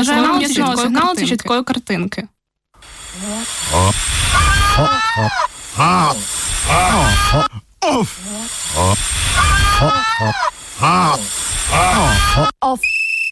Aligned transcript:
можливо, 0.00 0.36
м'ясного 0.38 0.76
сигналу 0.76 1.14
це 1.14 1.26
чіткої 1.26 1.62
картинки. 1.62 2.28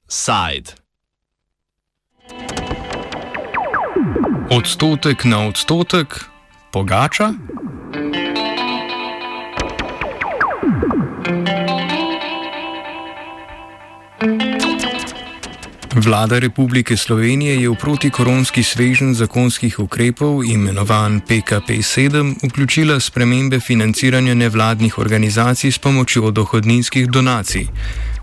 Сайд. 0.08 0.74
Odstotek 4.50 5.24
na 5.24 5.38
odstotek, 5.46 6.30
pogača? 6.72 7.34
Vlada 15.98 16.38
Republike 16.38 16.96
Slovenije 16.96 17.62
je 17.62 17.68
v 17.68 17.74
protikoronski 17.74 18.62
svežen 18.62 19.14
zakonskih 19.18 19.78
ukrepov, 19.78 20.44
imenovan 20.46 21.20
PKP-7, 21.26 22.34
vključila 22.46 23.00
spremembe 23.00 23.60
financiranja 23.60 24.34
nevladnih 24.34 24.98
organizacij 24.98 25.72
s 25.72 25.78
pomočjo 25.78 26.30
dohodninskih 26.30 27.10
donacij. 27.10 27.66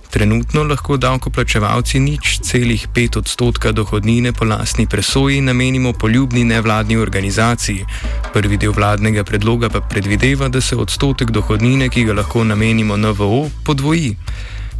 Trenutno 0.09 0.63
lahko 0.63 0.97
davkoplačevalci 0.97 1.99
nič 1.99 2.39
celih 2.47 2.88
pet 2.93 3.17
odstotka 3.17 3.71
dohodnine 3.71 4.31
po 4.33 4.45
lastni 4.45 4.88
presoji 4.88 5.41
namenimo 5.41 5.94
poljubni 5.94 6.44
nevladni 6.44 6.97
organizaciji. 6.97 7.85
Prvi 8.33 8.57
del 8.57 8.71
vladnega 8.71 9.23
predloga 9.23 9.69
pa 9.69 9.81
predvideva, 9.81 10.47
da 10.47 10.61
se 10.61 10.75
odstotek 10.75 11.31
dohodnine, 11.31 11.89
ki 11.89 12.03
ga 12.03 12.13
lahko 12.13 12.44
namenimo 12.44 12.97
NVO, 12.97 13.49
podvoji. 13.66 14.16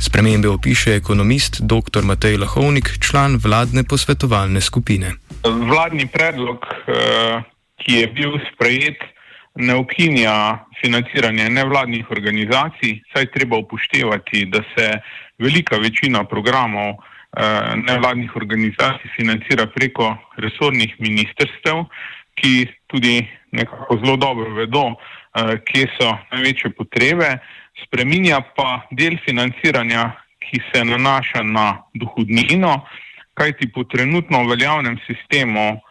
Spremembe 0.06 0.50
opiše 0.50 0.96
ekonomist 0.96 1.62
dr. 1.62 2.04
Matej 2.06 2.38
Lahovnik, 2.38 2.90
član 3.02 3.40
vladne 3.42 3.82
posvetovalne 3.90 4.62
skupine. 4.62 5.18
Vladni 5.42 6.06
predlog, 6.06 6.62
eh, 6.62 7.42
ki 7.82 7.92
je 7.94 8.08
bil 8.14 8.38
sprejet, 8.52 9.02
ne 9.56 9.76
ukinja 9.82 10.62
financiranje 10.82 11.50
nevladnih 11.50 12.12
organizacij, 12.12 13.02
saj 13.14 13.32
treba 13.34 13.58
upoštevati, 13.58 14.46
da 14.46 14.62
se 14.76 14.92
velika 15.40 15.82
večina 15.82 16.24
programov 16.24 16.94
eh, 16.94 17.74
nevladnih 17.76 18.36
organizacij 18.36 19.10
financira 19.18 19.66
preko 19.66 20.14
resornih 20.38 20.96
ministrstev, 21.00 21.86
ki 22.38 22.68
tudi 22.88 23.26
nekako 23.52 23.98
zelo 24.06 24.18
dobro 24.18 24.54
vedo, 24.54 24.86
eh, 24.94 25.58
kje 25.66 25.90
so 25.98 26.14
največje 26.32 26.78
potrebe 26.78 27.40
spreminja 27.84 28.42
pa 28.56 28.88
del 28.92 29.18
financiranja, 29.26 30.12
ki 30.40 30.62
se 30.70 30.84
nanaša 30.86 31.44
na 31.44 31.84
dohodnino, 31.94 32.86
kajti 33.34 33.72
po 33.74 33.84
trenutno 33.84 34.44
veljavnem 34.48 34.98
sistemu 35.08 35.82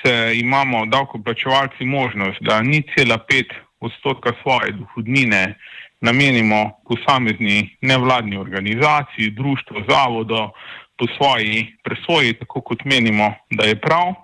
se 0.00 0.38
imamo 0.38 0.86
davkoplačevalci 0.86 1.84
možnost, 1.84 2.38
da 2.40 2.62
ni 2.62 2.82
cela 2.94 3.18
pet 3.18 3.52
odstotka 3.80 4.32
svoje 4.42 4.72
dohodnine 4.72 5.54
namenimo 6.00 6.70
posamezni 6.88 7.76
nevladni 7.80 8.36
organizaciji, 8.36 9.30
društvo, 9.30 9.84
zavodo, 9.88 10.50
po 10.98 11.06
svoji 11.16 11.76
presoji, 11.82 12.32
tako 12.38 12.60
kot 12.60 12.84
menimo, 12.84 13.34
da 13.50 13.64
je 13.64 13.80
prav. 13.80 14.14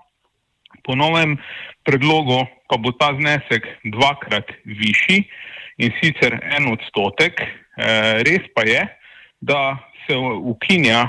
Po 0.84 0.94
novem 0.94 1.36
predlogu 1.84 2.46
pa 2.68 2.76
bo 2.76 2.92
ta 2.92 3.10
znesek 3.16 3.66
dvakrat 3.84 4.52
višji 4.64 5.24
in 5.80 5.92
sicer 6.00 6.36
en 6.56 6.68
odstotek. 6.72 7.40
Eh, 7.40 8.20
res 8.26 8.46
pa 8.54 8.66
je, 8.68 8.84
da 9.40 9.78
se 10.04 10.16
ukinja 10.52 11.08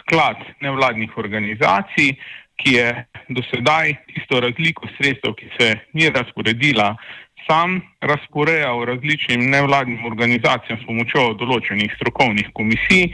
sklad 0.00 0.40
nevladnih 0.60 1.14
organizacij, 1.18 2.16
ki 2.58 2.74
je 2.74 2.88
do 3.28 3.42
sedaj 3.52 3.94
tisto 4.10 4.40
razliko 4.42 4.88
sredstev, 4.96 5.36
ki 5.38 5.50
se 5.58 5.68
ni 5.94 6.10
razporedila, 6.10 6.96
sam 7.46 7.78
razporejal 8.00 8.84
različnim 8.84 9.46
nevladnim 9.50 10.04
organizacijam 10.04 10.80
s 10.80 10.86
pomočjo 10.86 11.32
določenih 11.40 11.94
strokovnih 11.96 12.50
komisij. 12.58 13.12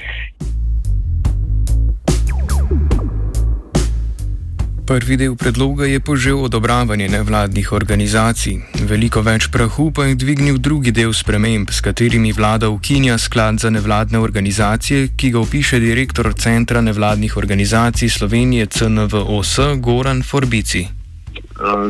Prvi 4.84 5.16
del 5.16 5.32
predloga 5.32 5.86
je 5.88 6.00
požel 6.00 6.44
odobravanje 6.44 7.06
nevladnih 7.08 7.70
organizacij. 7.72 8.58
Veliko 8.84 9.22
več 9.24 9.46
prahu 9.48 9.86
pa 9.96 10.04
je 10.04 10.18
dvignil 10.20 10.58
drugi 10.60 10.92
del 10.92 11.14
sprememb, 11.16 11.72
s 11.72 11.80
katerimi 11.80 12.34
vlada 12.36 12.68
ukinja 12.68 13.16
sklad 13.16 13.64
za 13.64 13.70
nevladne 13.72 14.20
organizacije, 14.20 15.08
ki 15.16 15.30
ga 15.32 15.40
opiše 15.40 15.80
direktor 15.80 16.28
Centra 16.36 16.84
nevladnih 16.84 17.36
organizacij 17.36 18.12
Slovenije 18.12 18.66
CNVOS 18.66 19.56
Goran 19.80 20.20
Forbici. 20.22 20.84
Eh, 20.84 20.92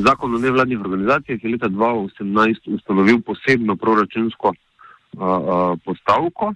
Zakon 0.07 0.35
o 0.35 0.39
nevladnih 0.39 0.79
organizacijah 0.81 1.45
je 1.45 1.51
leta 1.51 1.67
2018 1.69 2.75
ustanovil 2.79 3.19
posebno 3.27 3.75
proračunsko 3.77 4.55
uh, 4.55 5.19
uh, 5.19 5.79
postavko, 5.85 6.55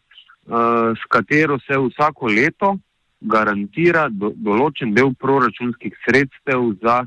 s 0.94 1.02
katero 1.10 1.58
se 1.58 1.74
vsako 1.76 2.26
leto 2.26 2.78
garantira 3.20 4.08
do, 4.10 4.32
določen 4.36 4.94
del 4.94 5.14
proračunskih 5.18 5.94
sredstev 6.04 6.74
za 6.82 7.02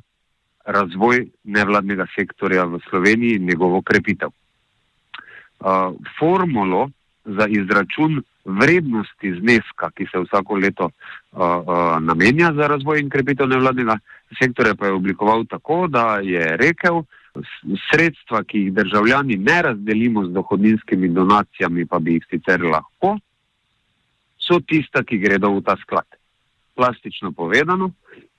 razvoj 0.66 1.26
nevladnega 1.44 2.06
sektorja 2.16 2.66
v 2.70 2.82
Sloveniji 2.90 3.40
in 3.40 3.48
njegovo 3.50 3.82
krepitev. 3.82 4.30
Uh, 5.62 5.94
formulo 6.20 6.90
za 7.26 7.48
izračun 7.48 8.22
vrednosti 8.46 9.34
zneska, 9.40 9.92
ki 9.94 10.08
se 10.12 10.20
vsako 10.26 10.58
leto 10.58 10.90
uh, 10.90 11.40
uh, 11.40 11.98
namenja 12.02 12.52
za 12.58 12.68
razvoj 12.68 13.00
in 13.00 13.10
krepitev 13.10 13.50
nevladnega 13.50 13.98
sektorja, 14.40 14.76
pa 14.76 14.90
je 14.90 14.98
oblikoval 14.98 15.46
tako, 15.46 15.88
da 15.88 16.18
je 16.26 16.58
rekel, 16.58 17.04
sredstva, 17.92 18.44
ki 18.44 18.66
jih 18.66 18.74
državljani 18.74 19.38
ne 19.38 19.62
razdelimo 19.62 20.26
z 20.26 20.34
dohodninskimi 20.34 21.10
donacijami, 21.10 21.86
pa 21.86 22.00
bi 22.00 22.18
jih 22.18 22.26
sicer 22.30 22.64
lahko, 22.64 23.18
so 24.42 24.60
tista, 24.60 25.04
ki 25.04 25.20
gredo 25.22 25.54
v 25.56 25.64
ta 25.66 25.78
sklad. 25.82 26.08
Plastično 26.76 27.32
povedano, 27.32 27.92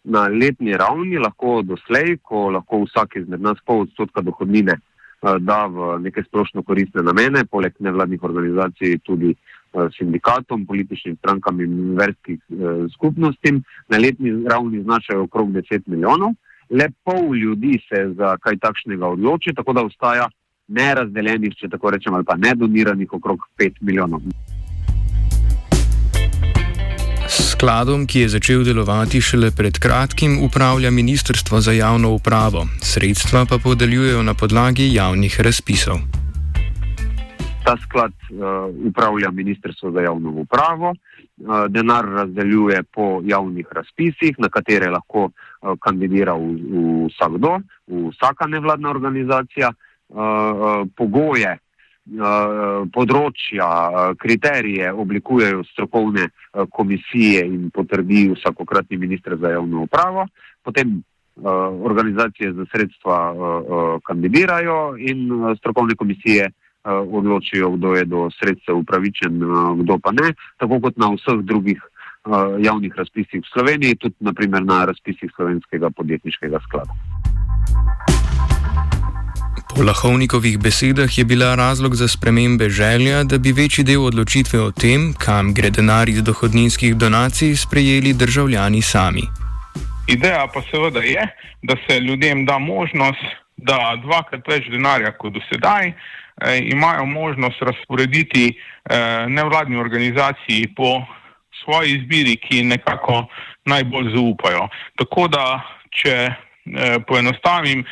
na 0.04 0.26
letni 0.26 0.74
ravni 0.76 1.18
lahko 1.18 1.62
doslej, 1.62 2.18
ko 2.22 2.50
lahko 2.50 2.82
vsak 2.86 3.16
izmed 3.22 3.40
nas 3.40 3.60
pol 3.64 3.84
odstotka 3.86 4.20
dohodnine 4.20 4.74
uh, 4.74 5.36
da 5.38 5.66
v 5.66 5.98
neke 6.02 6.24
splošno 6.26 6.62
koristne 6.66 7.04
namene, 7.06 7.44
poleg 7.46 7.76
nevladnih 7.78 8.22
organizacij 8.22 8.98
tudi 9.06 9.30
uh, 9.34 9.86
sindikatom, 9.96 10.66
političnim 10.66 11.16
strankam 11.20 11.60
in 11.60 11.94
verskih 11.98 12.40
uh, 12.50 12.86
skupnostim, 12.94 13.62
na 13.88 13.98
letni 14.02 14.34
ravni 14.48 14.82
znašajo 14.82 15.28
okrog 15.28 15.52
10 15.54 15.86
milijonov. 15.86 16.34
Le 16.70 16.88
pol 17.04 17.34
ljudi 17.36 17.78
se 17.88 18.08
za 18.16 18.36
kaj 18.40 18.58
takšnega 18.58 19.06
odloči, 19.06 19.54
tako 19.54 19.72
da 19.76 19.84
ostaja 19.84 20.30
nerazdeljenih, 20.69 21.54
če 21.58 21.69
tako 21.69 21.90
rečem, 21.92 22.14
ali 22.14 22.24
pa 22.24 22.38
nedoniranih 22.40 23.12
okrog 23.12 23.44
5 23.60 23.82
milijonov 23.82 24.24
skladom, 27.62 28.11
ki 28.11 28.27
je 28.27 28.28
začel 28.34 28.65
delovati 28.67 29.21
šele 29.23 29.53
pred 29.55 29.78
kratkim, 29.78 30.43
upravlja 30.43 30.91
Ministrstvo 30.91 31.61
za 31.62 31.73
javno 31.73 32.11
upravo. 32.11 32.67
Sredstva 32.83 33.47
pa 33.50 33.59
podeljujejo 33.62 34.23
na 34.23 34.34
podlagi 34.34 34.91
javnih 34.95 35.41
razpisov. 35.41 36.03
Ta 37.65 37.77
sklad 37.84 38.11
uh, 38.11 38.67
upravlja 38.87 39.31
Ministrstvo 39.31 39.91
za 39.95 40.00
javno 40.00 40.31
upravo, 40.43 40.91
uh, 40.91 41.71
denar 41.71 42.05
razdeljuje 42.05 42.83
po 42.83 43.23
javnih 43.25 43.67
razpisih, 43.71 44.34
na 44.39 44.49
katere 44.49 44.91
lahko 44.91 45.31
uh, 45.31 45.79
kandidira 45.79 46.34
v, 46.34 46.59
v 46.59 47.06
vsakdo, 47.15 47.61
v 47.87 48.11
vsaka 48.11 48.50
nevladna 48.50 48.91
organizacija. 48.91 49.71
Uh, 49.71 50.19
uh, 50.19 50.89
pogoje 50.97 51.59
področja, 52.92 53.68
eh, 53.88 54.14
kriterije 54.18 54.92
oblikujejo 54.92 55.62
strokovne 55.70 56.24
eh, 56.26 56.66
komisije 56.70 57.46
in 57.46 57.70
potrdi 57.70 58.32
vsakokratni 58.34 58.98
ministr 58.98 59.36
za 59.36 59.48
javno 59.48 59.82
upravo, 59.82 60.26
potem 60.62 61.02
organizacije 61.43 62.52
za 62.52 62.66
sredstva 62.69 63.14
kandidirajo 64.04 64.99
in 65.00 65.31
strokovne 65.56 65.94
komisije 65.96 66.50
odločijo, 66.84 67.70
kdo 67.70 67.94
je 67.96 68.05
do 68.05 68.28
sredstev 68.37 68.76
upravičen, 68.76 69.40
kdo 69.81 69.96
pa 69.98 70.12
ne, 70.12 70.34
tako 70.60 70.81
kot 70.84 71.00
na 71.00 71.08
vseh 71.16 71.40
drugih 71.40 71.81
javnih 72.60 72.93
razpisih 72.94 73.40
v 73.40 73.48
Sloveniji, 73.48 73.96
tudi 73.96 74.14
naprimer 74.20 74.60
na 74.60 74.84
razpisih 74.84 75.32
slovenskega 75.32 75.90
podjetniškega 75.90 76.60
sklada. 76.69 78.12
Po 79.76 79.82
Lahovnikovih 79.82 80.58
besedah 80.58 81.19
je 81.19 81.24
bila 81.24 81.54
razlog 81.54 81.94
za 81.94 82.08
spremembe 82.08 82.69
želja, 82.69 83.22
da 83.24 83.38
bi 83.38 83.52
večji 83.52 83.84
del 83.84 84.04
odločitve 84.04 84.60
o 84.60 84.70
tem, 84.70 85.14
kam 85.19 85.54
gre 85.54 85.70
denar 85.70 86.08
iz 86.08 86.22
dohodninskih 86.22 86.96
donacij, 86.96 87.56
sprejeli 87.56 88.12
državljani 88.12 88.82
sami. 88.82 89.22
Ideja 90.08 90.44
pa 90.54 90.60
seveda 90.70 91.00
je, 91.00 91.24
da 91.62 91.76
se 91.86 92.00
ljudem 92.00 92.44
da 92.44 92.58
možnost, 92.58 93.24
da 93.56 93.96
dvakrat 94.04 94.48
več 94.48 94.69
denarja 94.69 95.14
kot 95.16 95.32
do 95.32 95.40
sedaj 95.48 95.88
eh, 95.88 95.94
imajo 96.74 97.06
možnost 97.06 97.62
razporediti 97.62 98.52
eh, 98.52 99.26
nevladni 99.28 99.76
organizaciji 99.76 100.69
po 100.76 101.00
svoji 101.64 101.96
izbiri, 101.96 102.36
ki 102.36 102.64
nekako 102.64 103.24
najbolj 103.64 104.12
zaupajo. 104.16 104.69
Tako 104.98 105.28
da, 105.28 105.46
če 105.90 106.16
eh, 106.28 106.98
poenostavim, 107.08 107.86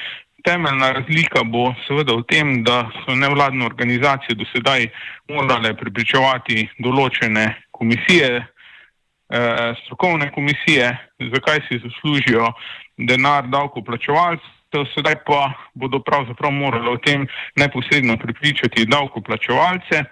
temeljna 0.45 0.93
razlika 0.93 1.43
bo 1.45 1.75
seveda 1.87 2.15
v 2.17 2.25
tem, 2.29 2.63
da 2.65 2.91
so 3.05 3.15
nevladne 3.15 3.67
organizacije 3.67 4.37
do 4.37 4.45
sedaj 4.53 4.89
morale 5.29 5.75
pripričevati 5.77 6.69
določene 6.79 7.47
komisije, 7.71 8.31
eh, 8.37 9.75
strokovne 9.85 10.31
komisije, 10.33 10.91
zakaj 11.35 11.61
si 11.69 11.81
zaslužijo 11.85 12.53
denar 12.97 13.49
davkoplačevalcev. 13.49 14.87
Sedaj 14.95 15.17
pa 15.27 15.53
bodo 15.75 15.99
pravzaprav 15.99 16.53
morali 16.53 16.89
o 16.89 16.97
tem 16.97 17.27
neposredno 17.57 18.17
pripričati 18.17 18.87
davkoplačevalce. 18.87 20.05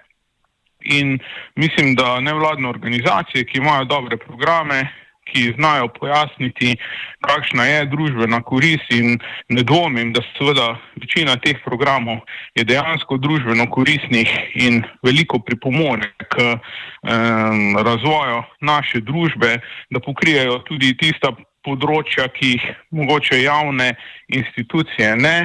In 0.82 1.18
mislim, 1.54 1.94
da 1.94 2.20
nevladne 2.20 2.68
organizacije, 2.68 3.44
ki 3.44 3.58
imajo 3.58 3.84
dobre 3.84 4.16
programe, 4.16 4.88
ki 5.28 5.54
znajo 5.56 5.88
pojasniti, 5.88 6.76
kakšna 7.24 7.64
je 7.64 7.86
družbena 7.92 8.42
korist 8.42 8.92
in 8.94 9.18
ne 9.48 9.62
dvomim, 9.62 10.12
da 10.12 10.22
seveda 10.36 10.68
večina 11.00 11.36
teh 11.36 11.60
programov 11.64 12.22
je 12.54 12.64
dejansko 12.64 13.18
družbeno 13.18 13.68
koristnih 13.70 14.30
in 14.54 14.82
veliko 15.02 15.38
pripomore 15.38 16.10
k 16.28 16.54
um, 16.54 17.76
razvoju 17.76 18.42
naše 18.60 19.00
družbe, 19.00 19.58
da 19.90 20.00
pokrijajo 20.00 20.58
tudi 20.68 20.94
tista 20.96 21.34
področja, 21.66 22.28
ki 22.32 22.54
jih 22.54 22.68
mogoče 22.94 23.42
javne 23.42 23.94
institucije 24.28 25.16
ne. 25.16 25.38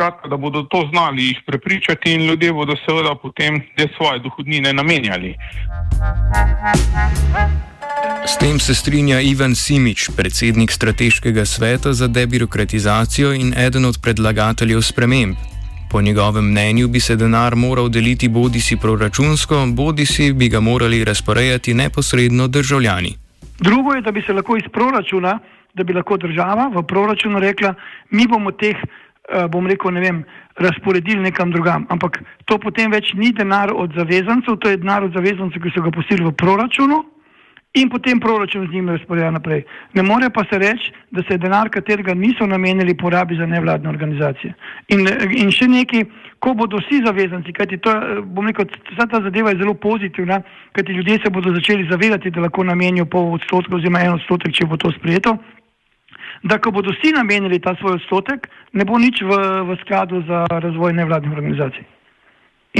Da 0.00 0.36
bodo 0.40 0.62
to 0.72 0.86
znali 0.88 1.26
jih 1.26 1.42
prepričati 1.46 2.14
in 2.14 2.24
ljudje 2.30 2.52
bodo 2.56 2.76
seveda 2.86 3.12
potem 3.20 3.60
te 3.76 3.84
svoje 3.96 4.22
dohodnine 4.24 4.72
namenjali. 4.72 5.34
S 8.26 8.36
tem 8.38 8.58
se 8.58 8.74
strinja 8.74 9.20
Ivan 9.20 9.54
Simič, 9.54 10.10
predsednik 10.16 10.70
strateškega 10.70 11.44
sveta 11.44 11.92
za 11.92 12.06
debirokratizacijo 12.08 13.32
in 13.32 13.52
eden 13.56 13.84
od 13.84 13.98
predlagateljev 14.02 14.80
sprememb. 14.82 15.36
Po 15.90 16.00
njegovem 16.00 16.44
mnenju 16.44 16.88
bi 16.88 17.00
se 17.00 17.16
denar 17.16 17.56
moral 17.56 17.88
deliti 17.88 18.28
bodi 18.28 18.60
si 18.60 18.76
proračunsko, 18.76 19.66
bodi 19.66 20.06
si 20.06 20.32
bi 20.32 20.48
ga 20.48 20.60
morali 20.60 21.04
razporejati 21.04 21.74
neposredno 21.74 22.48
državljani. 22.48 23.12
Drugo 23.58 23.94
je, 23.94 24.00
da 24.00 24.12
bi 24.12 24.22
se 24.22 24.32
lahko 24.32 24.56
iz 24.56 24.68
proračuna, 24.72 25.38
da 25.74 25.84
bi 25.84 25.92
lahko 25.92 26.16
država 26.16 26.70
v 26.76 26.82
proračunu 26.82 27.38
rekla, 27.38 27.74
mi 28.10 28.26
bomo 28.26 28.50
teh, 28.52 28.76
eh, 28.76 29.48
bom 29.48 29.66
rekel, 29.66 29.90
ne 29.90 30.00
vem, 30.00 30.24
razporedili 30.56 31.22
nekam 31.22 31.50
drugam. 31.50 31.86
Ampak 31.88 32.22
to 32.44 32.58
potem 32.58 32.90
več 32.90 33.12
ni 33.14 33.32
denar 33.32 33.72
od 33.74 33.92
zavezancev, 33.94 34.56
to 34.56 34.70
je 34.70 34.76
denar 34.76 35.04
od 35.04 35.12
zavezancev, 35.12 35.62
ki 35.62 35.72
so 35.74 35.82
ga 35.82 35.90
pustili 35.90 36.24
v 36.24 36.32
proračunu 36.32 37.04
in 37.72 37.88
potem 37.88 38.18
proračun 38.20 38.66
z 38.66 38.72
njim 38.72 38.88
razporeja 38.88 39.30
naprej. 39.30 39.62
Ne 39.94 40.02
more 40.02 40.30
pa 40.30 40.44
se 40.50 40.58
reči, 40.58 40.92
da 41.10 41.22
se 41.22 41.38
denar, 41.38 41.70
katerega 41.70 42.14
niso 42.14 42.46
namenili, 42.46 42.96
porabi 42.96 43.36
za 43.36 43.46
nevladne 43.46 43.88
organizacije. 43.88 44.54
In, 44.88 45.06
in 45.30 45.52
še 45.54 45.68
nekaj, 45.70 46.04
ko 46.42 46.54
bodo 46.54 46.80
vsi 46.82 47.02
zavezanci, 47.06 47.54
kajti 47.54 47.78
to, 47.78 47.94
bom 48.34 48.48
rekel, 48.50 48.66
vsa 48.90 49.06
ta 49.06 49.22
zadeva 49.22 49.54
je 49.54 49.60
zelo 49.62 49.74
pozitivna, 49.74 50.40
kajti 50.72 50.98
ljudje 50.98 51.20
se 51.22 51.30
bodo 51.30 51.54
začeli 51.54 51.86
zavedati, 51.90 52.30
da 52.30 52.42
lahko 52.42 52.64
namenijo 52.64 53.06
pol 53.06 53.34
odstotka 53.38 53.76
oziroma 53.78 54.02
en 54.02 54.18
odstotek, 54.18 54.54
če 54.56 54.66
bo 54.66 54.80
to 54.80 54.90
sprejeto. 54.98 55.36
Da, 56.42 56.58
ko 56.58 56.72
bodo 56.74 56.90
vsi 56.90 57.12
namenili 57.14 57.60
ta 57.62 57.76
svoj 57.78 58.00
odstotek, 58.00 58.48
ne 58.72 58.84
bo 58.84 58.98
nič 58.98 59.22
v, 59.22 59.38
v 59.68 59.78
skladu 59.84 60.24
za 60.26 60.46
razvoj 60.50 60.96
nevladnih 60.96 61.38
organizacij. 61.38 61.86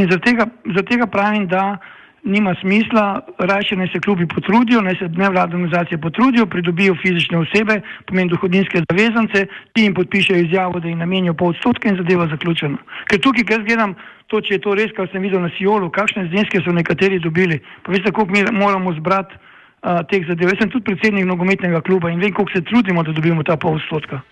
In 0.00 0.10
zaradi 0.10 0.32
tega, 0.32 0.46
zaradi 0.64 0.88
tega 0.88 1.06
pravim, 1.06 1.46
da 1.46 1.78
nima 2.24 2.54
smisla, 2.60 3.20
raje 3.38 3.76
naj 3.76 3.88
se 3.92 4.00
klubi 4.00 4.26
potrudijo, 4.26 4.82
naj 4.82 4.94
se 4.94 5.08
nevladne 5.08 5.56
organizacije 5.56 5.98
potrudijo, 5.98 6.46
pridobijo 6.46 6.94
fizične 7.02 7.38
osebe, 7.38 7.80
pomeni 8.06 8.30
dohodninske 8.30 8.82
zavezance, 8.90 9.46
ti 9.72 9.82
jim 9.82 9.94
podpišejo 9.94 10.38
izjavo, 10.38 10.80
da 10.80 10.88
jim 10.88 10.98
namenijo 10.98 11.34
pol 11.34 11.48
odstotka 11.48 11.88
in 11.88 11.96
zadeva 11.96 12.28
zaključena. 12.28 12.78
Ker 13.08 13.20
tukaj, 13.20 13.44
ker 13.44 13.64
gledam 13.64 13.94
to, 14.26 14.40
če 14.40 14.54
je 14.54 14.64
to 14.64 14.74
res, 14.74 14.92
kar 14.96 15.08
sem 15.12 15.22
videl 15.22 15.40
na 15.42 15.50
Sijolu, 15.56 15.90
kakšne 15.90 16.28
zneske 16.30 16.62
so 16.64 16.72
nekateri 16.72 17.18
dobili, 17.18 17.60
pa 17.82 17.92
veste, 17.92 18.12
koliko 18.12 18.32
mi 18.32 18.58
moramo 18.58 18.92
zbrati 18.98 19.34
uh, 19.36 20.02
teh 20.10 20.26
zadev. 20.28 20.52
Jaz 20.52 20.62
sem 20.62 20.70
tudi 20.70 20.86
predsednik 20.92 21.26
nogometnega 21.26 21.80
kluba 21.80 22.12
in 22.12 22.20
vem, 22.20 22.32
koliko 22.32 22.52
se 22.56 22.64
trudimo, 22.64 23.02
da 23.02 23.16
dobimo 23.16 23.42
ta 23.42 23.56
pol 23.56 23.80
odstotka. 23.80 24.22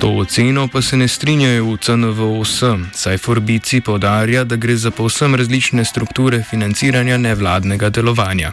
To 0.00 0.08
oceno 0.16 0.68
pa 0.72 0.80
se 0.82 0.96
ne 0.96 1.08
strinjajo 1.08 1.64
v 1.64 1.76
CNVOS, 1.76 2.62
saj 2.92 3.18
Forbici 3.18 3.80
podarja, 3.84 4.44
da 4.44 4.56
gre 4.56 4.76
za 4.76 4.90
povsem 4.90 5.34
različne 5.34 5.84
strukture 5.84 6.40
financiranja 6.50 7.18
nevladnega 7.18 7.90
delovanja. 7.90 8.52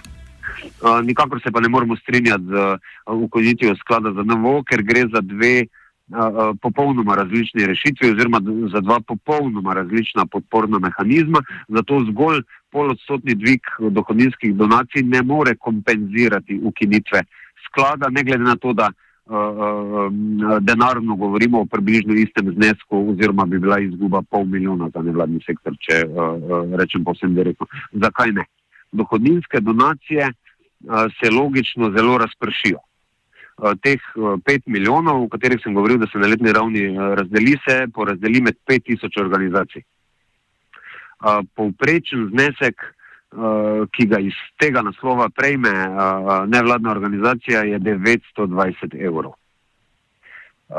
Uh, 0.81 0.99
nikakor 1.03 1.39
se 1.43 1.51
pa 1.51 1.59
ne 1.59 1.69
moremo 1.69 1.95
strinjati 1.95 2.43
z 2.43 2.51
uh, 2.51 3.23
ukonitvijo 3.23 3.75
sklada 3.75 4.11
za 4.11 4.23
NVO, 4.23 4.63
ker 4.63 4.83
gre 4.83 5.05
za 5.13 5.21
dve 5.21 5.63
uh, 5.63 6.51
popolnoma 6.61 7.15
različni 7.15 7.65
rešitvi 7.65 8.11
oziroma 8.11 8.41
za 8.73 8.81
dva 8.81 8.99
popolnoma 9.07 9.73
različna 9.73 10.25
podporna 10.25 10.79
mehanizma. 10.79 11.39
Zato 11.67 12.03
zgolj 12.11 12.43
polodstotni 12.71 13.35
dvig 13.35 13.61
dohodninskih 13.79 14.55
donacij 14.55 15.03
ne 15.03 15.23
more 15.23 15.55
kompenzirati 15.55 16.59
ukinitve 16.63 17.23
sklada, 17.65 18.09
ne 18.09 18.23
glede 18.23 18.43
na 18.43 18.55
to, 18.55 18.73
da 18.73 18.91
uh, 18.91 19.06
denarno 20.61 21.15
govorimo 21.15 21.61
o 21.61 21.65
približno 21.65 22.13
istem 22.13 22.51
znesku, 22.53 23.09
oziroma 23.11 23.45
bi 23.45 23.59
bila 23.59 23.79
izguba 23.79 24.21
pol 24.21 24.45
milijona 24.45 24.89
za 24.93 25.01
nevladni 25.01 25.41
sektor, 25.45 25.75
če 25.79 26.05
uh, 26.07 26.75
rečem 26.79 27.03
povsem 27.03 27.35
direktno. 27.35 27.67
Zakaj 27.91 28.31
ne? 28.31 28.45
Dohodninske 28.91 29.59
donacije 29.59 30.31
se 31.19 31.31
logično 31.31 31.91
zelo 31.91 32.17
razpršijo. 32.17 32.79
Teh 33.81 34.01
uh, 34.15 34.39
pet 34.45 34.63
milijonov, 34.65 35.23
o 35.23 35.29
katerih 35.29 35.59
sem 35.63 35.73
govoril, 35.73 35.97
da 35.97 36.07
se 36.07 36.19
na 36.21 36.27
letni 36.27 36.53
ravni 36.53 36.87
razdeli, 36.95 37.57
se 37.67 37.87
porazdeli 37.93 38.41
med 38.41 38.55
pet 38.65 38.85
tisoč 38.85 39.17
organizacij. 39.17 39.83
Povprečen 41.55 42.29
znesek 42.29 42.93
ki 43.91 44.05
ga 44.07 44.19
iz 44.19 44.33
tega 44.59 44.81
naslova 44.81 45.29
prejme 45.29 45.69
uh, 45.69 46.47
nevladna 46.47 46.91
organizacija, 46.91 47.63
je 47.63 47.79
920 47.79 48.95
evrov. 49.07 49.33
Uh, 50.67 50.77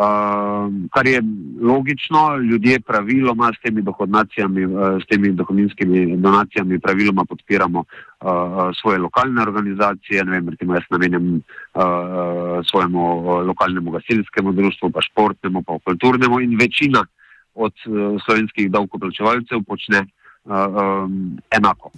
kar 0.92 1.06
je 1.06 1.22
logično, 1.62 2.36
ljudje 2.36 2.80
praviloma 2.80 3.52
s 3.56 3.62
temi, 3.62 3.82
s 5.02 5.06
temi 5.06 5.32
dohodninskimi 5.32 6.16
donacijami 6.16 6.78
praviloma 6.80 7.24
podpiramo 7.24 7.84
svoje 8.80 8.98
lokalne 8.98 9.42
organizacije. 9.42 10.24
Ne 10.24 10.30
vem, 10.30 10.48
recimo 10.48 10.74
jaz 10.74 10.82
namenjam 10.90 11.40
svojemu 12.70 13.24
lokalnemu 13.46 13.90
gasilskemu 13.90 14.52
društvu, 14.52 14.90
pa 14.90 15.00
športnemu, 15.00 15.62
pa 15.62 15.78
kulturnemu 15.84 16.40
in 16.40 16.58
večina 16.60 17.04
od 17.54 17.72
slovenskih 18.24 18.70
davkoplačevalcev 18.70 19.62
počne 19.66 20.06
enako. 21.50 21.90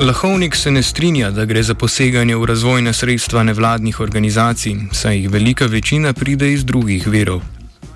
Lahovnik 0.00 0.56
se 0.56 0.70
ne 0.70 0.82
strinja, 0.82 1.30
da 1.30 1.44
gre 1.44 1.62
za 1.62 1.74
poseganje 1.74 2.36
v 2.36 2.46
razvojne 2.46 2.92
sredstva 2.92 3.42
nevladnih 3.42 4.00
organizacij, 4.00 4.74
saj 4.92 5.16
jih 5.16 5.30
velika 5.30 5.66
večina 5.66 6.12
pride 6.12 6.52
iz 6.52 6.64
drugih 6.64 7.06
verov. 7.06 7.42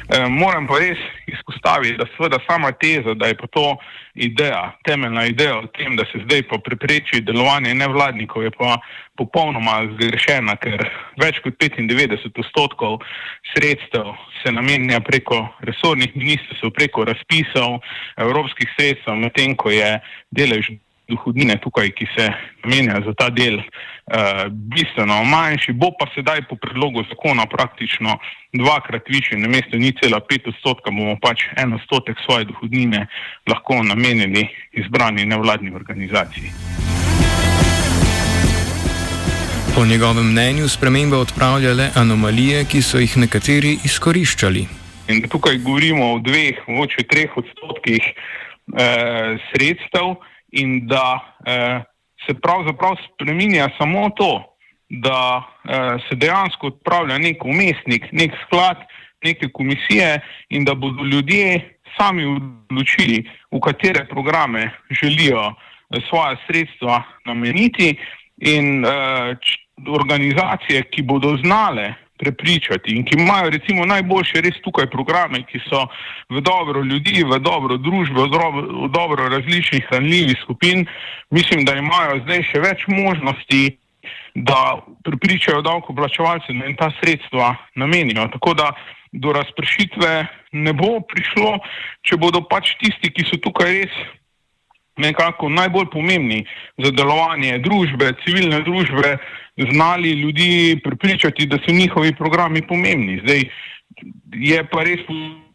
E, 0.08 0.28
moram 0.28 0.66
pa 0.66 0.78
res 0.78 1.15
izpostaviti, 1.46 1.96
da 1.96 2.06
seveda 2.16 2.38
sama 2.50 2.72
teza, 2.72 3.14
da 3.14 3.26
je 3.26 3.36
pa 3.36 3.46
to 3.46 3.76
ideja, 4.14 4.72
temeljna 4.84 5.26
ideja 5.26 5.58
o 5.58 5.66
tem, 5.66 5.96
da 5.96 6.04
se 6.04 6.18
zdaj 6.24 6.42
pa 6.42 6.58
prepreči 6.58 7.20
delovanje 7.20 7.74
nevladnikov, 7.74 8.42
je 8.42 8.50
pa 8.50 8.78
popolnoma 9.16 9.86
zgrešena, 9.94 10.56
ker 10.56 10.82
več 11.22 11.38
kot 11.44 11.54
95 11.54 12.26
odstotkov 12.38 12.98
sredstev 13.54 14.14
se 14.42 14.52
namenja 14.52 15.00
preko 15.00 15.46
resornih 15.60 16.16
ministrstv, 16.16 16.70
preko 16.74 17.04
razpisov 17.04 17.80
evropskih 18.16 18.68
sredstev, 18.78 19.14
medtem 19.14 19.56
ko 19.56 19.70
je 19.70 20.00
delež 20.30 20.70
dohodnine 21.08 21.56
tukaj, 21.62 21.90
ki 21.94 22.08
se 22.16 22.30
namenja 22.64 23.00
za 23.06 23.14
ta 23.14 23.30
del, 23.30 23.60
bistveno 24.50 25.24
manjši, 25.24 25.72
bo 25.72 25.90
pa 25.98 26.06
sedaj 26.14 26.42
po 26.48 26.56
predlogu 26.56 27.02
zakona 27.08 27.46
praktično 27.46 28.18
dvakrat 28.52 29.02
višji, 29.08 29.38
na 29.38 29.48
mesto 29.48 29.76
ni 29.76 29.92
cela 30.02 30.20
pet 30.20 30.46
odstotka, 30.46 30.90
bomo 30.90 31.16
pač 31.22 31.42
en 31.56 31.72
odstotek 31.74 32.16
svoje 32.24 32.44
dohodnine 32.44 33.06
lahko 33.50 33.82
namenili 33.82 34.46
izbrani 34.72 35.26
nevladni 35.26 35.74
organizaciji. 35.74 36.50
Po 39.74 39.84
njegovem 39.84 40.30
mnenju 40.30 40.68
spremembe 40.68 41.16
odpravljale 41.16 41.90
anomalije, 41.94 42.64
ki 42.64 42.82
so 42.82 42.98
jih 42.98 43.16
nekateri 43.16 43.78
izkoriščali. 43.84 44.62
In 45.08 45.28
tukaj 45.28 45.58
govorimo 45.58 46.14
o 46.14 46.18
dveh, 46.18 46.62
mogoče 46.68 47.04
treh 47.10 47.36
odstotkih 47.36 48.02
eh, 48.06 49.36
sredstev, 49.50 50.16
in 50.50 50.86
da 50.86 51.34
eh, 51.46 51.82
se 52.26 52.34
pravzaprav 52.34 52.96
spremenja 53.06 53.68
samo 53.78 54.10
to, 54.10 54.56
da 54.88 55.42
eh, 55.42 55.98
se 56.08 56.14
dejansko 56.14 56.66
odpravlja 56.66 57.18
nek 57.18 57.44
umestnik, 57.44 58.06
nek 58.12 58.32
sklad, 58.46 58.76
neke 59.24 59.48
komisije 59.52 60.20
in 60.48 60.64
da 60.64 60.74
bodo 60.74 61.04
ljudje 61.04 61.78
sami 61.98 62.24
odločili, 62.24 63.24
v 63.50 63.60
katere 63.60 64.04
programe 64.08 64.70
želijo 64.90 65.54
svoje 66.08 66.36
sredstva 66.46 67.02
nameniti 67.24 67.96
in 68.36 68.84
uh, 68.84 68.90
organizacije, 70.00 70.82
ki 70.82 71.02
bodo 71.02 71.36
znale 71.36 71.94
prepričati 72.18 72.96
in 72.96 73.04
ki 73.04 73.18
imajo 73.18 73.50
recimo 73.50 73.86
najboljše 73.86 74.40
res 74.40 74.60
tukaj 74.64 74.90
programe, 74.90 75.42
ki 75.48 75.60
so 75.68 75.86
v 76.30 76.40
dobro 76.40 76.82
ljudi, 76.82 77.24
v 77.24 77.38
dobro 77.38 77.76
družbe, 77.76 78.26
v 78.26 78.30
dobro, 78.32 78.66
v 78.86 78.90
dobro 78.90 79.28
različnih 79.28 79.88
ranljivih 79.90 80.38
skupin, 80.42 80.86
mislim, 81.30 81.64
da 81.64 81.76
imajo 81.76 82.20
zdaj 82.24 82.42
še 82.52 82.62
več 82.64 82.86
možnosti, 82.88 83.78
da 84.34 84.78
prepričajo 85.04 85.62
davkoplačevalce, 85.62 86.52
da 86.52 86.66
jim 86.66 86.76
ta 86.76 86.90
sredstva 87.00 87.54
namenijo. 87.74 88.28
Tako 88.32 88.54
da 88.54 88.70
do 89.12 89.32
razpršitve 89.32 90.26
ne 90.52 90.72
bo 90.76 91.00
prišlo, 91.00 91.56
če 92.04 92.18
bodo 92.20 92.42
pač 92.44 92.74
tisti, 92.80 93.10
ki 93.10 93.24
so 93.30 93.40
tukaj 93.40 93.72
res 93.72 93.96
nekako 94.96 95.48
najbolj 95.48 95.90
pomembni 95.92 96.44
za 96.78 96.90
delovanje 96.90 97.58
družbe, 97.58 98.12
civilne 98.24 98.60
družbe, 98.64 99.16
znali 99.72 100.10
ljudi 100.20 100.80
pripričati, 100.84 101.46
da 101.46 101.58
so 101.64 101.72
njihovi 101.72 102.14
programi 102.16 102.62
pomembni. 102.62 103.20
Zdaj 103.24 103.42
je 104.32 104.64
pa 104.70 104.84
res 104.84 105.00
po 105.06 105.14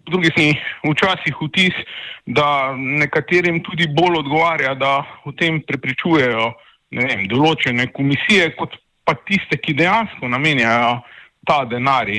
drugi 0.10 0.31
strani 0.33 0.57
včasih 0.83 1.36
vtis, 1.41 1.77
da 2.25 2.74
nekaterim 2.77 3.62
tudi 3.63 3.88
bolj 3.88 4.19
odgovarja, 4.19 4.74
da 4.75 5.01
v 5.25 5.33
tem 5.38 5.62
prepričujejo 5.67 6.51
vem, 6.91 7.27
določene 7.31 7.88
komisije, 7.93 8.51
kot 8.57 8.75
pa 9.05 9.15
tiste, 9.27 9.57
ki 9.57 9.77
dejansko 9.77 10.27
namenjajo 10.29 11.00
ta 11.48 11.63
denar. 11.65 12.10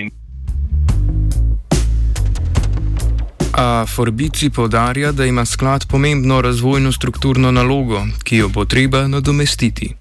A 3.52 3.84
Forbici 3.86 4.50
povdarja, 4.50 5.12
da 5.12 5.24
ima 5.24 5.44
sklad 5.44 5.84
pomembno 5.90 6.40
razvojno 6.40 6.92
strukturno 6.92 7.50
nalogo, 7.50 8.00
ki 8.24 8.36
jo 8.36 8.48
bo 8.48 8.64
treba 8.64 9.08
nadomestiti. 9.08 9.94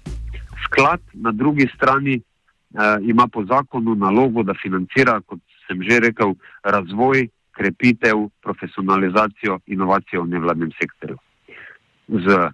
Sklad 0.64 1.00
na 1.12 1.32
drugi 1.32 1.68
strani 1.74 2.14
eh, 2.14 2.20
ima 3.02 3.28
po 3.28 3.44
zakonu 3.44 3.94
nalogo, 3.94 4.42
da 4.42 4.54
financira, 4.62 5.20
kot 5.20 5.40
sem 5.66 5.82
že 5.82 6.00
rekel, 6.00 6.32
razvoj, 6.64 7.28
krepitev, 7.50 8.16
profesionalizacijo, 8.42 9.58
inovacijo 9.66 10.22
v 10.22 10.28
nevladnem 10.28 10.70
sektorju. 10.80 11.18
Z 12.08 12.52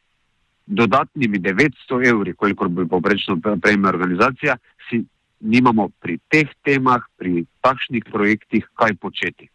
dodatnimi 0.67 1.39
900 1.39 2.09
evri, 2.09 2.35
koliko 2.35 2.69
bi 2.69 2.89
povprečno 2.89 3.39
prejme 3.63 3.89
organizacija, 3.89 4.57
si 4.91 5.05
nimamo 5.41 5.89
pri 6.01 6.19
teh 6.29 6.51
temah, 6.65 7.07
pri 7.19 7.45
takšnih 7.61 8.05
projektih, 8.13 8.67
kaj 8.75 8.95
početi. 8.95 9.49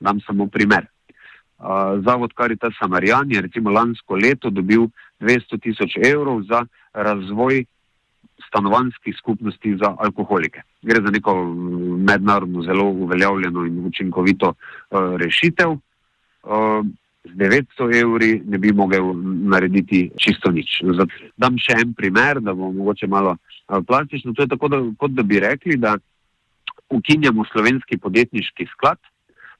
Dam 0.00 0.20
samo 0.20 0.46
primer. 0.46 0.86
Zavod 2.04 2.32
Karita 2.34 2.70
Samarjan 2.78 3.30
je 3.32 3.40
recimo 3.40 3.70
lansko 3.70 4.16
leto 4.16 4.50
dobil 4.50 4.88
200 5.20 5.60
tisoč 5.62 5.96
evrov 6.04 6.42
za 6.42 6.66
razvoj 6.92 7.64
stanovanjskih 8.48 9.16
skupnosti 9.18 9.76
za 9.76 9.94
alkoholike. 9.98 10.62
Gre 10.82 11.00
za 11.00 11.10
neko 11.10 11.54
mednarodno 11.98 12.62
zelo 12.62 12.84
uveljavljeno 12.84 13.64
in 13.66 13.86
učinkovito 13.86 14.54
rešitev. 15.16 15.76
Z 17.24 17.34
900 17.34 18.00
evri 18.02 18.42
ne 18.46 18.58
bi 18.58 18.72
mogel 18.72 19.04
narediti 19.48 20.10
čisto 20.18 20.50
nič. 20.50 20.82
Dam 21.36 21.58
še 21.58 21.80
en 21.82 21.94
primer, 21.94 22.40
da 22.40 22.54
bo 22.54 22.70
mogoče 22.72 23.06
malo 23.06 23.36
plastično. 23.86 24.32
To 24.32 24.42
je 24.42 24.48
tako, 24.48 24.68
da, 24.68 24.82
kot 24.98 25.10
da 25.10 25.22
bi 25.22 25.40
rekli, 25.40 25.76
da 25.76 25.96
ukinjamo 26.90 27.44
slovenski 27.52 27.98
podjetniški 27.98 28.68
sklad, 28.76 28.98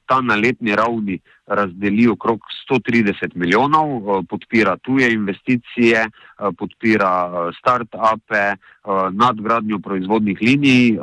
ta 0.07 0.21
na 0.21 0.35
letni 0.35 0.75
ravni 0.75 1.19
razdeli 1.47 2.07
okrog 2.07 2.39
130 2.69 3.35
milijonov, 3.35 3.89
eh, 3.97 4.23
podpira 4.29 4.77
tuje 4.77 5.11
investicije, 5.13 6.07
eh, 6.07 6.51
podpira 6.57 7.11
eh, 7.27 7.51
start-upe, 7.59 8.55
nadgradnjo 9.11 9.79
proizvodnih 9.79 10.37
linij, 10.41 10.97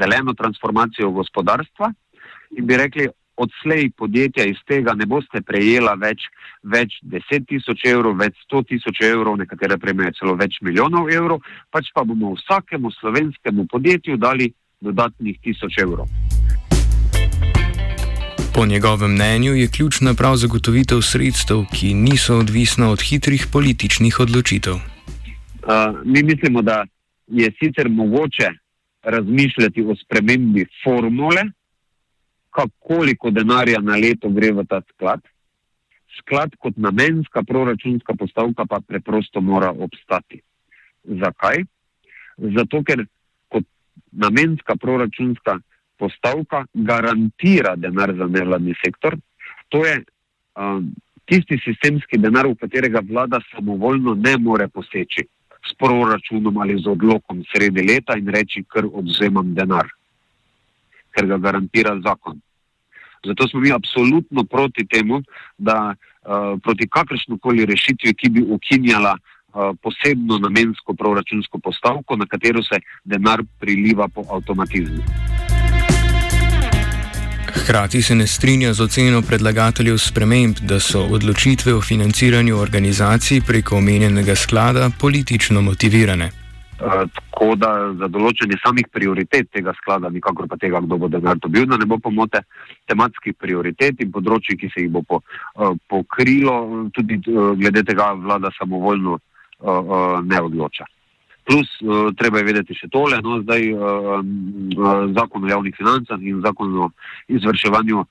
zeleno 0.00 0.32
transformacijo 0.34 1.10
gospodarstva 1.10 1.92
in 2.56 2.66
bi 2.66 2.76
rekli, 2.76 3.08
odslej 3.36 3.90
podjetja 3.96 4.44
iz 4.44 4.56
tega 4.68 4.94
ne 4.94 5.06
boste 5.06 5.42
prejela 5.42 5.92
več, 6.00 6.24
več 6.62 6.96
10 7.04 7.44
tisoč 7.50 7.84
evrov, 7.92 8.16
več 8.16 8.38
100 8.48 8.62
tisoč 8.72 9.02
evrov, 9.10 9.36
nekatere 9.36 9.76
prejmejo 9.82 10.16
celo 10.20 10.36
več 10.40 10.58
milijonov 10.62 11.12
evrov, 11.12 11.44
pač 11.70 11.92
pa 11.94 12.04
bomo 12.04 12.32
vsakemu 12.38 12.94
slovenskemu 13.00 13.68
podjetju 13.72 14.16
dali 14.16 14.52
dodatnih 14.80 15.40
tisoč 15.44 15.82
evrov. 15.84 16.08
Po 18.56 18.66
njegovem 18.66 19.12
mnenju 19.12 19.52
je 19.54 19.68
ključna 19.68 20.14
prav 20.14 20.36
zagotovitev 20.36 21.00
sredstev, 21.00 21.58
ki 21.74 21.94
niso 21.94 22.36
odvisna 22.36 22.90
od 22.90 23.00
hitrih 23.08 23.46
političnih 23.52 24.20
odločitev. 24.20 24.74
Uh, 24.74 24.80
mi 26.04 26.22
mislimo, 26.22 26.62
da 26.62 26.84
je 27.26 27.52
sicer 27.58 27.88
mogoče 27.88 28.48
razmišljati 29.02 29.82
o 29.82 29.96
spremembi 29.96 30.64
formule, 30.84 31.42
koliko 32.78 33.30
denarja 33.30 33.80
na 33.80 33.96
leto 33.96 34.28
gre 34.28 34.52
v 34.52 34.64
ta 34.64 34.80
sklad. 34.88 35.20
Sklad 36.18 36.56
kot 36.58 36.76
namenska 36.76 37.42
proračunska 37.42 38.14
postavka 38.14 38.64
pa 38.64 38.80
preprosto 38.88 39.40
mora 39.40 39.70
obstati. 39.70 40.40
Zakaj? 41.04 41.64
Zato, 42.56 42.82
ker 42.82 43.04
kot 43.48 43.64
namenska 44.12 44.76
proračunska 44.76 45.52
postavka 45.52 45.75
postavka 45.98 46.64
garantira 46.74 47.76
denar 47.76 48.14
za 48.16 48.26
nevladni 48.26 48.74
sektor. 48.84 49.16
To 49.68 49.84
je 49.86 50.02
um, 50.56 50.94
tisti 51.24 51.58
sistemski 51.64 52.18
denar, 52.18 52.46
v 52.46 52.54
katerega 52.60 53.02
vlada 53.08 53.40
samovoljno 53.50 54.14
ne 54.14 54.36
more 54.38 54.68
poseči 54.68 55.26
s 55.66 55.74
proračunom 55.78 56.58
ali 56.58 56.78
z 56.78 56.86
odlokom 56.86 57.42
sredi 57.50 57.82
leta 57.82 58.16
in 58.18 58.28
reči, 58.30 58.62
ker 58.62 58.86
odzemam 58.86 59.54
denar, 59.54 59.88
ker 61.10 61.26
ga 61.26 61.38
garantira 61.38 61.96
zakon. 62.04 62.40
Zato 63.26 63.48
smo 63.48 63.60
mi 63.60 63.72
absolutno 63.72 64.44
proti 64.44 64.86
temu, 64.86 65.22
da 65.58 65.94
uh, 65.94 66.60
proti 66.62 66.86
kakršnokoli 66.88 67.66
rešitvi, 67.66 68.14
ki 68.14 68.30
bi 68.30 68.44
ukinjala 68.46 69.16
uh, 69.16 69.74
posebno 69.82 70.38
namensko 70.38 70.94
proračunsko 70.94 71.58
postavko, 71.58 72.16
na 72.16 72.26
katero 72.26 72.62
se 72.62 72.78
denar 73.04 73.42
priliva 73.58 74.08
po 74.08 74.22
avtomatizmu. 74.30 75.02
Hkrati 77.66 78.02
se 78.02 78.14
ne 78.14 78.26
strinja 78.26 78.72
z 78.72 78.80
oceno 78.82 79.22
predlagateljev 79.22 79.96
sprememb, 79.98 80.56
da 80.62 80.76
so 80.80 81.00
odločitve 81.16 81.74
o 81.74 81.80
financiranju 81.82 82.58
organizacij 82.58 83.40
preko 83.46 83.76
omenjenega 83.76 84.34
sklada 84.34 84.90
politično 85.00 85.62
motivirane. 85.62 86.30
Tako 87.16 87.48
da 87.58 87.72
za 87.98 88.06
določanje 88.06 88.60
samih 88.62 88.86
prioritet 88.92 89.50
tega 89.50 89.74
sklada, 89.82 90.12
nikakor 90.14 90.46
pa 90.46 90.60
tega, 90.62 90.78
kdo 90.86 91.00
bo 91.02 91.10
denar 91.10 91.42
dobil, 91.42 91.66
da 91.66 91.80
ne 91.82 91.90
bo 91.90 91.98
pomote 91.98 92.44
tematskih 92.86 93.34
prioritet 93.34 93.98
in 93.98 94.14
področji, 94.14 94.60
ki 94.62 94.70
se 94.70 94.86
jih 94.86 94.92
bo 94.94 95.02
po, 95.02 95.22
pokrilo, 95.90 96.86
tudi 96.94 97.18
glede 97.26 97.82
tega 97.82 98.12
vlada 98.14 98.54
samovoljno 98.60 99.18
ne 100.22 100.46
odloča. 100.50 100.86
Plus, 101.46 101.68
uh, 101.80 102.10
treba 102.18 102.40
je 102.42 102.48
vedeti 102.48 102.74
še 102.74 102.88
tole, 102.90 103.20
no, 103.22 103.38
zdaj 103.44 103.68
uh, 103.70 104.18
zakon 105.14 105.46
o 105.46 105.50
javnih 105.52 105.76
financah 105.78 106.18
in 106.18 106.40
zakon 106.42 106.74
o 106.82 106.88
izvrševanju 107.30 108.00
uh, 108.02 108.08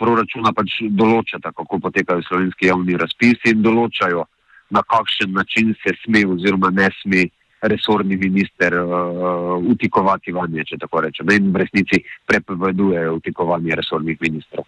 proračuna 0.00 0.54
pač 0.56 0.78
določata, 0.96 1.52
kako 1.52 1.82
potekajo 1.84 2.24
slovenski 2.24 2.70
javni 2.70 2.96
razpisi 2.96 3.52
in 3.52 3.60
določajo, 3.66 4.24
na 4.72 4.80
kakšen 4.88 5.36
način 5.36 5.74
se 5.82 5.92
sme 6.00 6.24
oziroma 6.32 6.72
ne 6.72 6.88
sme 7.02 7.26
resorni 7.68 8.16
minister 8.16 8.80
uh, 8.80 9.60
utikovati 9.68 10.32
vanje, 10.32 10.64
če 10.72 10.80
tako 10.80 11.04
rečem. 11.04 11.28
In 11.36 11.52
v 11.52 11.64
resnici 11.66 12.00
prepoveduje 12.24 13.04
utikovanje 13.20 13.80
resornih 13.82 14.16
ministrov. 14.24 14.64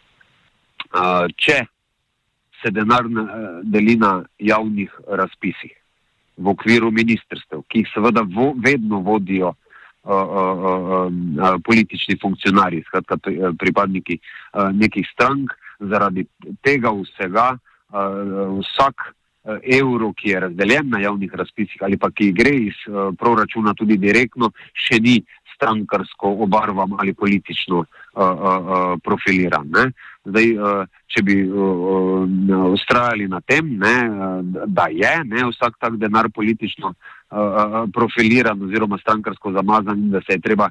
Uh, 0.91 1.25
če 1.41 1.63
se 2.61 2.69
denar 2.77 3.09
deli 3.65 3.97
na 3.97 4.19
javnih 4.37 4.93
razpisih, 5.09 5.73
v 6.41 6.49
okviru 6.49 6.91
ministrstev, 6.91 7.65
ki 7.69 7.85
jih 7.85 7.93
seveda 7.93 8.25
vo, 8.25 8.51
vedno 8.57 9.01
vodijo 9.05 9.53
uh, 9.53 10.11
uh, 10.11 10.17
uh, 10.17 11.07
uh, 11.13 11.57
politični 11.65 12.17
funkcionarji, 12.23 12.85
skratka 12.89 13.19
pripadniki 13.59 14.19
uh, 14.21 14.71
nekih 14.73 15.07
strank. 15.13 15.53
Zaradi 15.81 16.27
tega 16.61 16.91
vsega 16.93 17.47
uh, 17.57 18.59
vsak 18.61 19.07
uh, 19.09 19.57
evro, 19.65 20.13
ki 20.13 20.35
je 20.35 20.41
razdeljen 20.47 20.91
na 20.93 21.01
javnih 21.01 21.33
razpisih 21.33 21.81
ali 21.87 21.97
pa 21.97 22.11
ki 22.13 22.33
gre 22.37 22.53
iz 22.69 22.83
uh, 22.89 23.15
proračuna 23.17 23.73
tudi 23.75 23.97
direktno, 23.97 24.53
še 24.77 25.01
ni 25.01 25.17
strankarsko 25.55 26.35
obarvan 26.45 26.97
ali 26.99 27.15
politično 27.15 27.81
uh, 27.81 27.87
uh, 28.21 28.33
uh, 28.33 28.95
profiliran. 29.05 29.69
Ne? 29.73 29.91
Zdaj, 30.25 30.51
če 31.09 31.23
bi 31.25 31.35
ustrajali 32.69 33.29
na 33.29 33.41
tem, 33.41 33.71
ne, 33.81 33.95
da 34.69 34.91
je 34.93 35.15
ne, 35.25 35.47
vsak 35.49 35.79
tak 35.81 35.97
denar 35.97 36.29
politično 36.35 36.93
profiliran 37.95 38.63
oziroma 38.63 38.99
strankarsko 38.99 39.53
zamazan 39.53 39.99
in 39.99 40.11
da 40.11 40.21
se 40.21 40.37
je 40.37 40.41
treba 40.45 40.69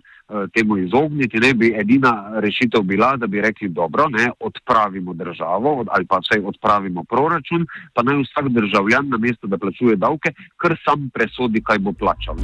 temu 0.53 0.77
izogniti, 0.77 1.39
ne, 1.39 1.53
bi 1.53 1.71
edina 1.73 2.39
rešitev 2.45 2.83
bila, 2.83 3.15
da 3.17 3.27
bi 3.27 3.41
rekli 3.41 3.69
dobro, 3.69 4.09
ne, 4.09 4.29
odpravimo 4.39 5.13
državo 5.13 5.85
ali 5.87 6.05
pa 6.05 6.19
vsaj 6.21 6.45
odpravimo 6.45 7.03
proračun, 7.03 7.65
pa 7.93 8.03
naj 8.03 8.21
vsak 8.21 8.51
državljan 8.53 9.09
na 9.09 9.17
mesto, 9.17 9.47
da 9.47 9.57
plačuje 9.57 9.95
davke, 9.95 10.33
kar 10.57 10.77
sam 10.85 11.09
presodi, 11.13 11.63
kaj 11.63 11.79
bo 11.79 11.93
plačal. 11.93 12.37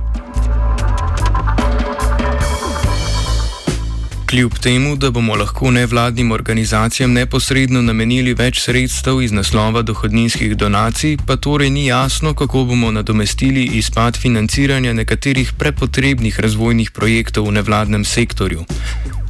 Kljub 4.25 4.53
temu, 4.57 4.95
da 4.95 5.11
bomo 5.11 5.35
lahko 5.35 5.71
nevladnim 5.71 6.31
organizacijam 6.31 7.11
neposredno 7.13 7.81
namenili 7.81 8.33
več 8.33 8.63
sredstev 8.63 9.21
iz 9.21 9.31
naslova 9.31 9.83
dohodninskih 9.85 10.55
donacij, 10.57 11.17
pa 11.27 11.35
torej 11.37 11.69
ni 11.69 11.85
jasno, 11.85 12.33
kako 12.33 12.63
bomo 12.65 12.91
nadomestili 12.91 13.63
izpad 13.77 14.17
financiranja 14.17 14.93
nekaterih 14.93 15.53
prepotrebnih 15.59 16.39
razvojnih 16.39 16.91
projektov 16.91 17.47
v 17.47 17.55
nevladnem 17.59 18.05
sektorju. 18.05 18.65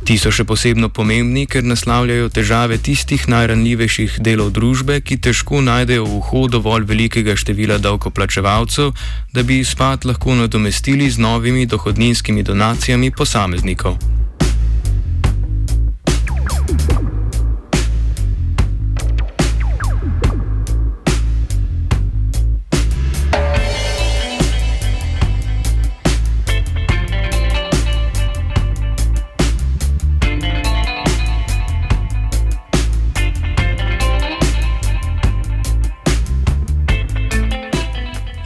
Ti 0.05 0.17
so 0.21 0.31
še 0.31 0.47
posebno 0.47 0.87
pomembni, 0.89 1.43
ker 1.45 1.67
naslavljajo 1.67 2.29
težave 2.29 2.77
tistih 2.77 3.27
najranljivejših 3.27 4.19
delov 4.23 4.53
družbe, 4.55 5.01
ki 5.01 5.17
težko 5.17 5.59
najdejo 5.65 6.05
vhod 6.05 6.55
dovolj 6.55 6.87
velikega 6.87 7.35
števila 7.35 7.81
davkoplačevalcev, 7.83 8.93
da 9.33 9.43
bi 9.43 9.59
izpad 9.59 10.05
lahko 10.05 10.39
nadomestili 10.39 11.09
z 11.09 11.19
novimi 11.19 11.65
dohodninskimi 11.65 12.43
donacijami 12.43 13.11
posameznikov. 13.11 13.99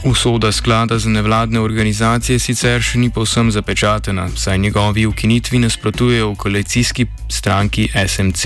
Usoda 0.09 0.51
sklada 0.51 0.99
za 0.99 1.09
nevladne 1.09 1.59
organizacije 1.59 2.39
sicer 2.39 2.81
še 2.81 2.97
ni 2.97 3.11
povsem 3.13 3.51
zapečatena, 3.53 4.23
saj 4.35 4.57
njegovi 4.57 5.03
ukinitvi 5.05 5.59
nasprotujejo 5.61 6.31
v 6.31 6.35
koalicijski 6.35 7.05
stranki 7.29 7.85
SMC. 8.07 8.45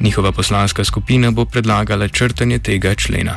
Njihova 0.00 0.32
poslanska 0.32 0.84
skupina 0.84 1.30
bo 1.30 1.44
predlagala 1.44 2.08
črtanje 2.08 2.58
tega 2.58 2.94
člena. 2.94 3.34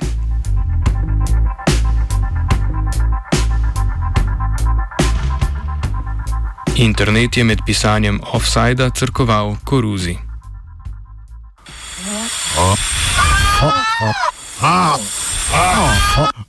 Internet 6.75 7.37
je 7.37 7.43
med 7.43 7.65
pisanjem 7.65 8.21
offsajda 8.33 8.89
crkoval 8.89 9.55
koruzi. 9.63 10.17
Oh. 12.57 12.77
Oh. 13.63 13.73
Oh. 14.01 14.13
Oh. 14.61 14.99
Oh. 16.19 16.48